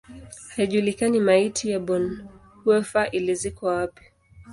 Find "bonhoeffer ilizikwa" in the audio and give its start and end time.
1.79-3.75